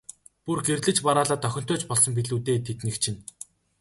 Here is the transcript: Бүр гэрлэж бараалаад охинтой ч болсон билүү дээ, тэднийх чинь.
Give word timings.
Бүр 0.45 0.59
гэрлэж 0.67 0.97
бараалаад 1.07 1.47
охинтой 1.49 1.77
ч 1.81 1.83
болсон 1.89 2.11
билүү 2.17 2.39
дээ, 2.45 2.57
тэднийх 2.67 2.97
чинь. 3.03 3.19